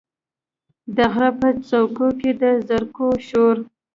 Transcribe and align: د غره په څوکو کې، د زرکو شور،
د 0.95 0.97
غره 1.13 1.29
په 1.39 1.49
څوکو 1.67 2.07
کې، 2.19 2.31
د 2.41 2.43
زرکو 2.67 3.07
شور، 3.27 3.57